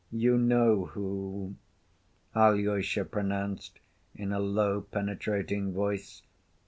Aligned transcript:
"You 0.09 0.35
know 0.35 0.85
who," 0.85 1.57
Alyosha 2.33 3.05
pronounced 3.05 3.79
in 4.15 4.31
a 4.33 4.39
low, 4.39 4.81
penetrating 4.81 5.73
voice. 5.73 6.23